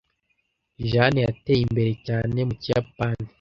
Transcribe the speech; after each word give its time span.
Jane 0.89 1.19
yateye 1.25 1.61
imbere 1.67 1.91
cyane 2.07 2.37
mu 2.47 2.53
Kiyapani. 2.61 3.25